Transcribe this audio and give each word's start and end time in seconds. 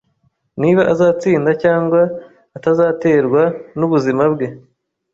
Niba 0.61 0.81
azatsinda 0.93 1.51
cyangwa 1.63 2.01
atazaterwa 2.57 3.41
nubuzima 3.77 4.23
bwe 4.33 4.47